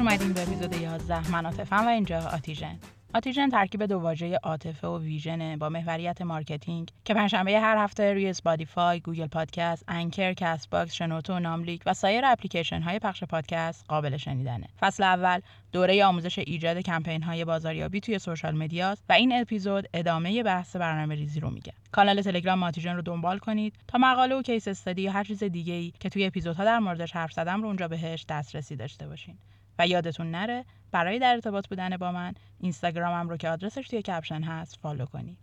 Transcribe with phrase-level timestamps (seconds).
[0.00, 2.78] خوش اومدین به اپیزود 11 من و اینجا آتیژن
[3.14, 8.28] آتیژن ترکیب دو واژه عاطفه و vision با محوریت marketing که پنجشنبه هر هفته روی
[8.28, 14.16] اسپاتیفای، گوگل پادکست، انکر، کست باکس، شنوتو، ناملیک و سایر اپلیکیشن های پخش پادکست قابل
[14.16, 14.68] شنیدنه.
[14.80, 15.40] فصل اول
[15.72, 20.76] دوره آموزش ایجاد کمپین های بازاریابی توی social media ست و این اپیزود ادامه بحث
[20.76, 21.72] برنامه ریزی رو میگه.
[21.92, 25.74] کانال تلگرام آتیژن رو دنبال کنید تا مقاله و case study یا هر چیز دیگه
[25.74, 29.38] ای که توی اپیزودها در موردش حرف زدم رو اونجا بهش دسترسی داشته باشین.
[29.80, 34.42] و یادتون نره برای در ارتباط بودن با من اینستاگرامم رو که آدرسش توی کپشن
[34.42, 35.38] هست فالو کنید.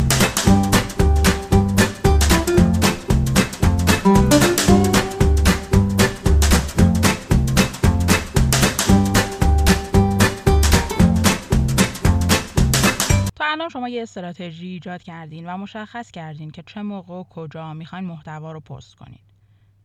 [13.40, 18.06] الان شما یه استراتژی ایجاد کردین و مشخص کردین که چه موقع و کجا می‌خواین
[18.06, 19.20] محتوا رو پست کنین.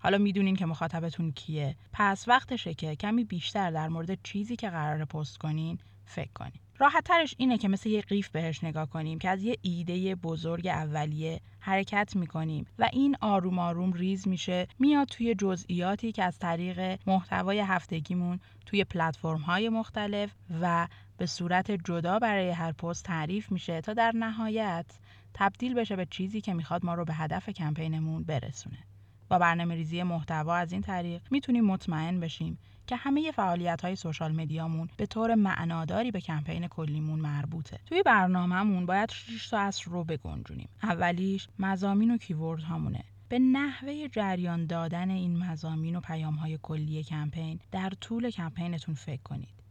[0.02, 5.04] حالا می‌دونین که مخاطبتون کیه پس وقتشه که کمی بیشتر در مورد چیزی که قرار
[5.04, 9.28] پست کنین فکر کنین راحت ترش اینه که مثل یه قیف بهش نگاه کنیم که
[9.28, 15.34] از یه ایده بزرگ اولیه حرکت می‌کنیم و این آروم آروم ریز میشه میاد توی
[15.34, 22.50] جزئیاتی که از طریق محتوای هفتگیمون توی پلتفرم های مختلف و به صورت جدا برای
[22.50, 24.86] هر پست تعریف میشه تا در نهایت
[25.34, 28.78] تبدیل بشه به چیزی که می‌خواد ما رو به هدف کمپینمون برسونه.
[29.32, 34.32] با برنامه ریزی محتوا از این طریق می‌تونیم مطمئن بشیم که همه فعالیت های سوشال
[34.32, 37.78] مدیامون به طور معناداری به کمپین کلیمون مربوطه.
[37.86, 40.68] توی برنامهمون باید 6 تا رو بگنجونیم.
[40.82, 43.04] اولیش مزامین و کیورد هامونه.
[43.28, 49.22] به نحوه جریان دادن این مزامین و پیام های کلی کمپین در طول کمپینتون فکر
[49.22, 49.62] کنید.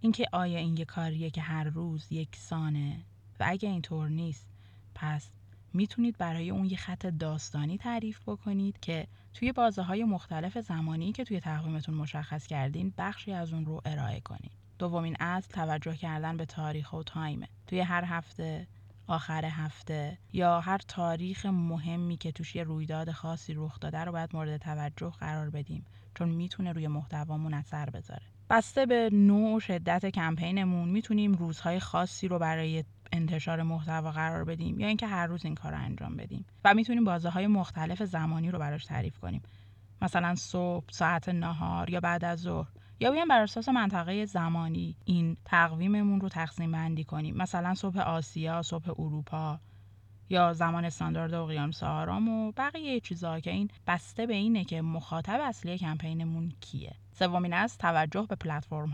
[0.00, 2.96] اینکه آیا این یه کاریه که هر روز یکسانه
[3.40, 4.46] و اگه اینطور نیست
[4.94, 5.30] پس
[5.76, 11.24] می‌تونید برای اون یه خط داستانی تعریف بکنید که توی بازه های مختلف زمانی که
[11.24, 14.50] توی تقویمتون مشخص کردین بخشی از اون رو ارائه کنید.
[14.78, 17.48] دومین اصل توجه کردن به تاریخ و تایمه.
[17.66, 18.66] توی هر هفته
[19.06, 24.30] آخر هفته یا هر تاریخ مهمی که توش یه رویداد خاصی رخ داده رو باید
[24.36, 25.84] مورد توجه قرار بدیم
[26.14, 28.22] چون می‌تونه روی محتوامون اثر بذاره.
[28.50, 34.80] بسته به نوع و شدت کمپینمون می‌تونیم روزهای خاصی رو برای انتشار محتوا قرار بدیم
[34.80, 38.50] یا اینکه هر روز این کار رو انجام بدیم و می‌تونیم بازه های مختلف زمانی
[38.50, 39.42] رو براش تعریف کنیم.
[40.02, 42.68] مثلا صبح ساعت نهار یا بعد از ظهر.
[43.00, 47.36] یا بیایم بر اساس منطقه زمانی این تقویممون رو تقسیم بندی کنیم.
[47.36, 49.60] مثلا صبح آسیا صبح اروپا
[50.28, 55.40] یا زمان استاندارد اقیانوس آرام و بقیه چیزها که این بسته به اینه که مخاطب
[55.42, 56.94] اصلی کمپینمون کیه.
[57.12, 58.90] سومین از توجه به پلتفرم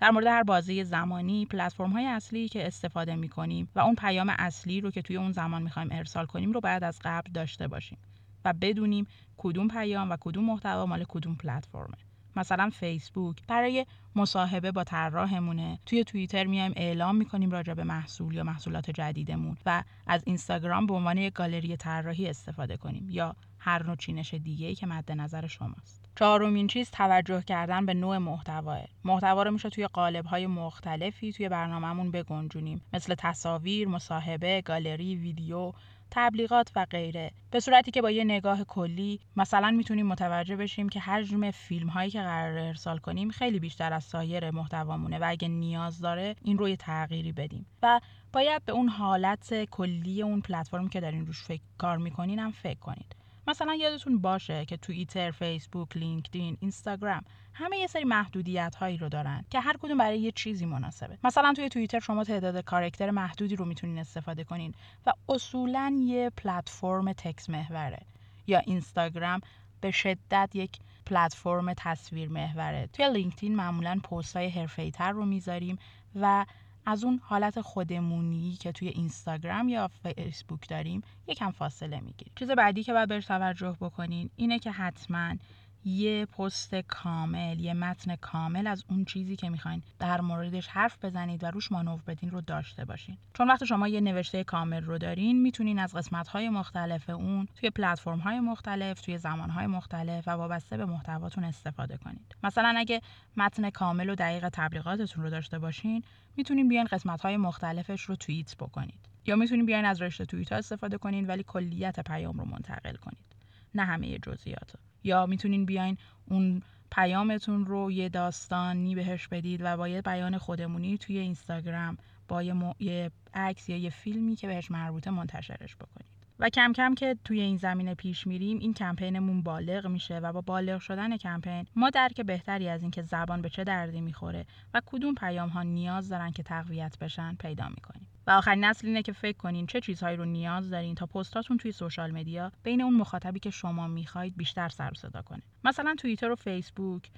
[0.00, 4.34] در مورد هر بازی زمانی پلتفرم های اصلی که استفاده می کنیم و اون پیام
[4.38, 7.98] اصلی رو که توی اون زمان می‌خوایم ارسال کنیم رو باید از قبل داشته باشیم
[8.44, 9.06] و بدونیم
[9.36, 11.96] کدوم پیام و کدوم محتوا مال کدوم پلتفرمه.
[12.36, 15.78] مثلا فیسبوک برای مصاحبه با طراحمونه.
[15.86, 20.94] توی توییتر میایم اعلام می‌کنیم راجع به محصول یا محصولات جدیدمون و از اینستاگرام به
[20.94, 25.46] عنوان یک گالری طراحی استفاده کنیم یا هر نوع چینش دیگه ای که مد نظر
[25.46, 26.07] شماست.
[26.18, 28.78] چهارمین چیز توجه کردن به نوع محتوا.
[29.04, 32.82] محتوا رو میشه توی قالب های مختلفی توی برنامهمون بگنجونیم.
[32.92, 35.72] مثل تصاویر مصاحبه گالری ویدیو
[36.10, 37.30] تبلیغات و غیره.
[37.50, 42.10] به صورتی که با یه نگاه کلی مثلا می‌تونیم متوجه بشیم که حجم فیلم هایی
[42.10, 46.68] که قرار ارسال کنیم خیلی بیشتر از سایر محتوامونه و اگه نیاز داره این رو
[46.68, 47.66] یه تغییری بدیم.
[47.82, 48.00] و
[48.32, 52.78] باید به اون حالت کلی اون پلتفرمی که دارین روش فکر کار می‌کنین هم فکر
[52.78, 53.14] کنید.
[53.48, 57.22] مثلا یادتون باشه که توییتر، فیسبوک، لینکدین، اینستاگرام
[57.54, 61.18] همه یه سری محدودیت هایی رو دارن که هر کدوم برای یه چیزی مناسبه.
[61.24, 64.74] مثلا توی توییتر شما تعداد کارکتر محدودی رو می‌تونین استفاده کنین
[65.06, 68.00] و اصولا یه پلتفرم تکس محوره.
[68.46, 69.40] یا اینستاگرام
[69.80, 75.78] به شدت یک پلتفرم تصویر محوره توی لینکدین معمولا پست های تر رو می‌ذاریم
[76.14, 76.46] و
[76.88, 82.32] از اون حالت خودمونی که توی اینستاگرام یا فیسبوک داریم یکم فاصله می‌گیریم.
[82.38, 85.34] چیز بعدی که باید بهش توجه بکنین اینه که حتما
[85.84, 91.44] یه پست کامل یه متن کامل از اون چیزی که می‌خواین در موردش حرف بزنید
[91.44, 93.16] و روش مانور بدین رو داشته باشین.
[93.34, 97.70] چون وقتی شما یه نوشته کامل رو دارین می‌تونین از قسمت های مختلف اون توی
[97.70, 102.36] پلتفرم های مختلف توی زمان های مختلف و وابسته به محتواتون استفاده کنید.
[102.42, 103.00] مثلا اگه
[103.36, 106.02] متن کامل و دقیق تبلیغاتتون رو داشته باشین
[106.36, 109.08] می‌تونین بیاین قسمت های مختلفش رو توییت بکنید.
[109.26, 113.37] یا می‌تونین بیاین از رشته توییت ها استفاده کنین ولی کلیت پیام رو منتقل کنید.
[113.74, 114.72] نه همه جزئیات
[115.04, 115.96] یا می‌تونین بیاین
[116.30, 116.62] اون
[116.92, 121.96] پیامتون رو یه داستانی بهش بدید و با یه بیان خودمونی توی اینستاگرام
[122.28, 126.18] با یه, یه عکس یا یه فیلمی که بهش مربوطه منتشرش بکنید.
[126.38, 130.40] و کم کم که توی این زمینه پیش میریم این کمپینمون بالغ میشه و با
[130.40, 135.14] بالغ شدن کمپین ما درک بهتری از اینکه زبان به چه دردی می‌خوره و کدوم
[135.14, 138.07] پیام ها نیاز دارن که تقویت بشن پیدا می‌کنیم.
[138.28, 141.72] و آخرین نسل اینه که فکر کنین چه چیزهایی رو نیاز دارین تا پستاتون توی
[141.72, 145.42] سوشال مدیا بین اون مخاطبی که شما می‌خواید بیشتر سر صدا کنه.
[145.64, 147.10] مثلا توییتر و فیسبوک.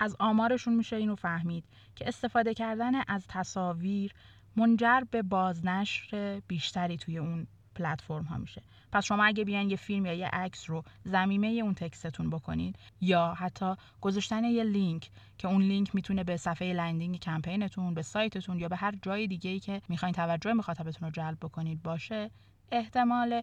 [0.00, 1.64] از آمارشون میشه اینو فهمید
[1.94, 4.12] که استفاده کردن از تصاویر
[4.56, 8.62] منجر به بازنشر بیشتری توی اون پلتفرم ها میشه.
[8.92, 12.76] پس شما اگه بیان یه فیلم یا یه عکس رو زمینه اون text تون بکنید
[13.00, 18.58] یا حتی گذاشتن یه لینک که اون لینک می‌تونه به صفحه landing کمپینتون به سایتتون
[18.58, 22.30] یا به هر جای دیگه ای که می‌خواین توجه مخاطبتون رو جلب بکنید باشه
[22.72, 23.42] احتمال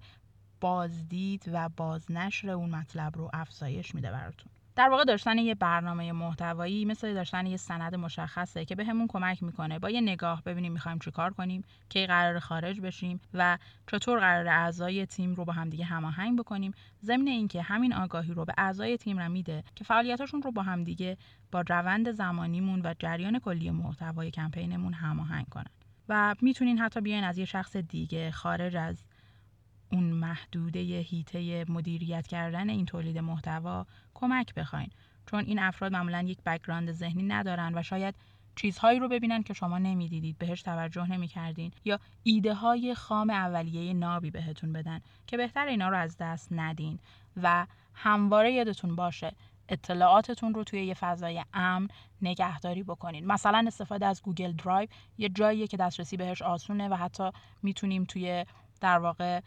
[0.62, 4.52] بازدید و بازنشر اون مطلب رو افزایش میده براتون.
[4.80, 9.44] در واقع داشتن یه برنامه محتوایی مثل داشتن یه سند مشخصه که بهمون به کمک
[9.44, 13.58] می‌کنه با یه نگاه ببینیم می‌خوایم کار کنیم کی قرار خارج بشیم و
[13.92, 16.74] چطور قرار اعضای تیم رو با همدیگه هماهنگ بکنیم.
[17.04, 21.18] ضمن اینکه همین آگاهی رو به اعضای تیم رو میده که فعالیتاشون رو با همدیگه
[21.52, 25.72] با روند زمانیمون و جریان کلی محتوای کمپینمون هماهنگ کنن.
[26.10, 29.04] و می‌تونین حتی بیاین از یه شخص دیگه خارج از
[29.92, 34.90] اون محدوده هیته مدیریت کردن این تولید محتوا کمک بخواین.
[35.32, 38.16] چون این افراد معمولا یک background ذهنی ندارن و شاید
[38.56, 44.32] چیزهایی رو ببینن که شما نمی‌دیدید بهش توجه نمی‌کردین یا ایده های خام اولیه نابی
[44.32, 47.00] بهتون بدن که بهتر اینا رو از دست ندین
[47.44, 49.32] و همواره یادتون باشه
[49.70, 51.88] اطلاعاتتون رو توی یه فضای امن
[52.22, 53.26] نگهداری بکنین.
[53.26, 57.32] مثلا استفاده از Google Drive یه جاییه که دسترسی بهش آسونه و حتی
[57.64, 58.46] می‌تونیم توی
[58.82, 59.42] در واقع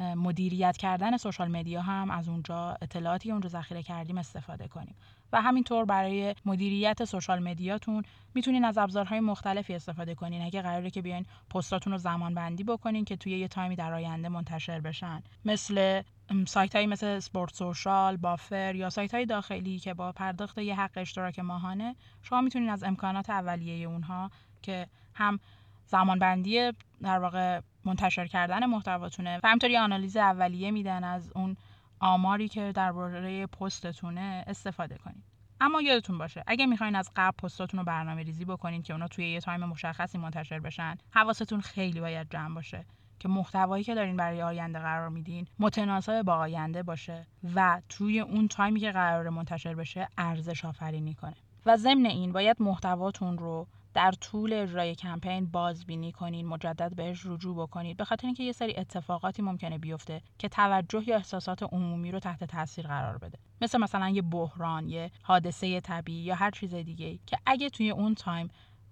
[0.00, 4.94] مدیریت کردن social media هم از اونجا اطلاعاتی اونجا ذخیره کردیم استفاده کنیم.
[5.32, 8.04] و همینطور برای مدیریت social media تون
[8.34, 10.42] می‌تونین از ابزارهای مختلفی استفاده کنین.
[10.42, 13.92] اگه قراره که بیاین پستاتون رو زمان بندی بکنین که توی یه time ی در
[13.92, 15.22] آینده منتشر بشن.
[15.44, 16.02] مثل
[16.46, 20.90] سایت هایی مثل Sprout Social، Buffer یا سایت های داخلی که با پرداخت یه حق
[20.96, 24.30] اشتراک ماهانه شما می‌تونین از امکانات اولیه اونها
[24.62, 25.40] که هم
[25.86, 26.72] زمانبندی
[27.02, 29.40] در واقع منتشر کردن محتواتونه.
[29.42, 31.56] و همطوری آنالیز اولیه میدن از اون
[32.00, 35.24] آماری که درباره پستتونه استفاده کنید.
[35.60, 39.28] اما یادتون باشه اگه می‌خواین از قبل پستاتون رو برنامه ریزی بکنید که اونا توی
[39.28, 42.84] یه تایم مشخصی منتشر بشن حواستون خیلی باید جمع باشه
[43.18, 48.48] که محتوایی که دارین برای آینده قرار میدین متناسب با آینده باشه و توی اون
[48.48, 51.36] time ی که قرار منتشر بشه ارزش آفرینی کنه.
[51.66, 53.66] و ضمن این باید محتواتون رو
[53.96, 57.96] در طول اجرای کمپین بازبینی کنین مجدد بهش رجوع بکنید.
[57.96, 62.44] به خاطر اینکه یه سری اتفاقاتی ممکنه بیفته که توجه یا احساسات عمومی رو تحت
[62.44, 63.38] تاثیر قرار بده.
[63.60, 68.14] مثل مثلا یه بحران یه حادثه طبیعی یا هر چیز دیگه که اگه توی اون
[68.14, 68.48] time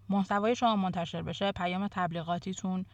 [0.08, 2.86] محتوای شما منتشر بشه پیام تبلیغاتیتون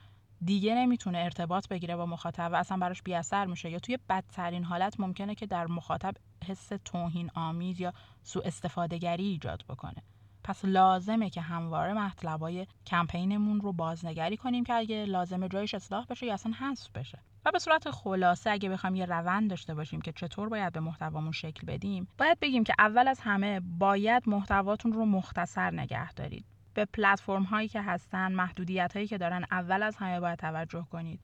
[0.45, 3.71] دیگه نمی‌تونه ارتباط بگیره با مخاطب و اصلا براش بیاثر میشه.
[3.71, 6.15] یا توی بدترین حالت ممکنه که در مخاطب
[6.49, 7.93] حس توهین آمیز یا
[8.23, 10.03] سوء استفادهگری ایجاد بکنه.
[10.45, 16.27] پس لازمه که همواره مطلبای کمپینمون رو بازنگری کنیم که اگه لازمه جایش اصلاح بشه
[16.27, 17.19] یا اصلا حذف بشه.
[17.45, 21.33] و به صورت خلاصه اگه بخوام یه روند داشته باشیم که چطور باید به محتوامون
[21.33, 26.45] شکل بدیم باید بگیم که اول از همه باید محتواتون رو مختصر نگه دارید.
[26.75, 31.21] به پلتفرم هایی که هستن محدودیت هایی که دارن اول از همه باید توجه کنید.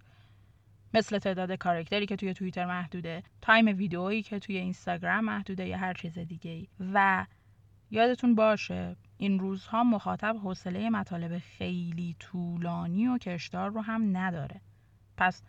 [0.94, 5.94] مثل تعداد کارکتری که توی توییتر محدوده time ویدئویی که توی اینستاگرام محدوده یا هر
[5.94, 7.26] چیز دیگه ای و
[7.90, 14.61] یادتون باشه این روزها مخاطب حوصله مطالب خیلی طولانی و کشدار رو هم نداره.
[15.16, 15.42] پس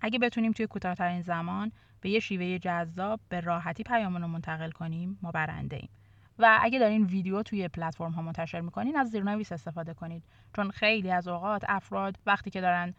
[0.00, 5.18] اگه بتونیم توی کوتاهترین زمان به یه شیوه جذاب به راحتی پیامون رو منتقل کنیم
[5.22, 5.88] ما برنده ایم.
[6.38, 10.24] و اگه دارین ویدیو توی پلتفرم ها منتشر می‌کنین از زیرنویس استفاده کنید.
[10.56, 12.94] چون خیلی از اوقات افراد وقتی که دارن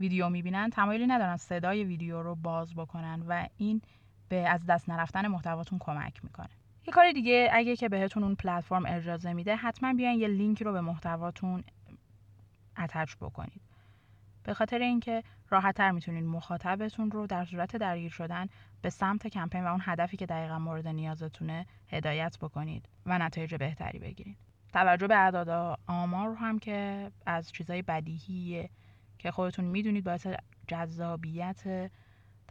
[0.00, 3.82] ویدیو می‌بینن تمایلی ندارن صدای ویدیو رو باز بکنن و این
[4.28, 6.48] به از دست نرفتن محتواتون کمک می‌کنه.
[6.86, 10.72] یه کار دیگه اگه که بهتون اون پلتفرم اجازه میده حتما بیاین یه لینک رو
[10.72, 11.64] به محتواتون
[12.78, 13.62] اتچ بکنید.
[14.44, 18.46] به خاطر اینکه راحتتر می‌تونید مخاطبتون رو در صورت درگیر شدن
[18.82, 23.98] به سمت کمپین و اون هدفی که دقیقا مورد نیازتونه هدایت بکنید و نتایج بهتری
[23.98, 24.36] بگیرید.
[24.72, 28.70] توجه به اعداد آمار رو هم که از چیزای بدیهیه
[29.18, 30.26] که خودتون می‌دونید باعث
[30.66, 31.90] جذابیت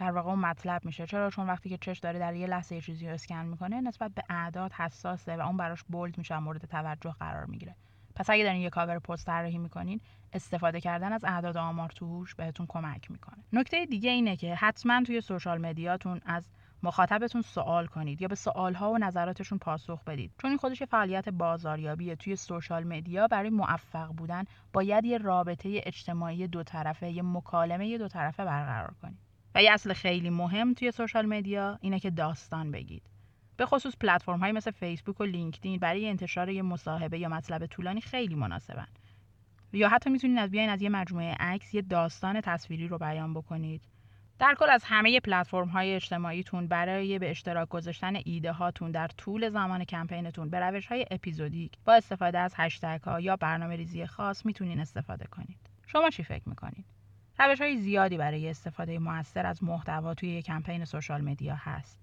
[0.01, 1.07] در واقع مطلب میشه.
[1.07, 4.11] چرا؟ چون وقتی که چش داره در یه لحظه یه چیزی رو اسکن می‌کنه نسبت
[4.11, 7.75] به اعداد حساسه و اون براش bold میشه مورد توجه قرار می‌گیره.
[8.15, 10.01] پس اگه دارین یه کاور پست طراحی می‌کنین
[10.33, 13.43] استفاده کردن از اعداد آمار توش بهتون کمک می‌کنه.
[13.53, 16.49] نکته دیگه اینه که حتما توی social media تون از
[16.83, 20.31] مخاطبتون سوال کنید یا به سوالها و نظراتشون پاسخ بدید.
[20.41, 22.15] چون این خودش فعالیت بازاریابیه.
[22.15, 24.43] توی social media برای موفق بودن
[24.73, 29.30] باید یه رابطه اجتماعی دو طرفه یه مکالمه دو طرفه برقرار کنید.
[29.55, 33.03] و یه اصل خیلی مهم توی social media اینه که داستان بگید
[33.57, 38.01] به خصوص پلتفرم های مثل فیسبوک و لینکدین برای انتشار یه مصاحبه یا مطلب طولانی
[38.01, 38.87] خیلی مناسبن
[39.73, 43.81] یا حتی می‌تونید از بیاین از یه مجموعه عکس یه داستان تصویری رو بیان بکنید
[44.39, 49.49] در کل از همه پلتفرم های اجتماعیتون برای به اشتراک گذاشتن ایده هاتون در طول
[49.49, 54.45] زمان کمپینتون به روش های episodic با استفاده از هشتگ ها یا برنامه ریزی خاص
[54.45, 55.69] می‌تونین استفاده کنید.
[55.87, 56.85] شما چی فکر می‌کنید؟
[57.39, 61.99] روش های زیادی برای استفاده موثر از محتوا توی یک کمپین سوشال مدیا هست.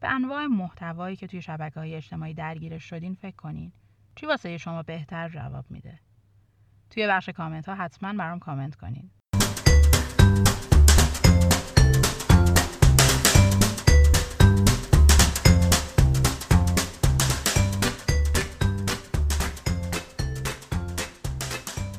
[0.00, 3.72] به انواع محتوایی که توی شبکه های اجتماعی درگیرش شدین فکر کنین.
[4.14, 5.98] چی واسه شما بهتر جواب میده؟
[6.90, 9.10] توی بخش کامنت ها حتما برام کامنت کنین.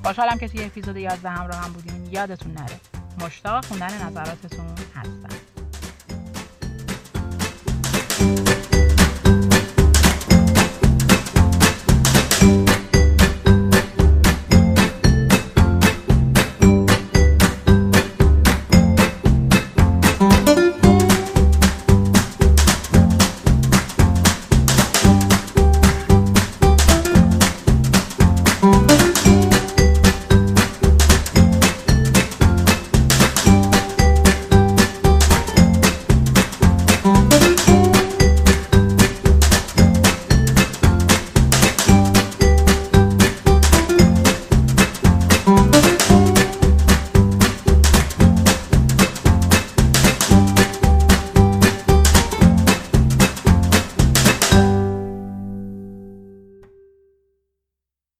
[0.04, 2.80] خوشحالم که توی اپیزود 11 همراه هم بودین یادتون نره.
[3.26, 5.47] مشتاق خوندن نظراتتون هستم
[37.08, 37.57] Thank